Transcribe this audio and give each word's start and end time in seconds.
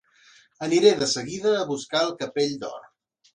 Aniré 0.67 0.93
de 1.01 1.09
seguida 1.11 1.51
a 1.59 1.67
buscar 1.73 2.03
el 2.07 2.15
Capell 2.23 2.57
d'Or. 2.65 2.81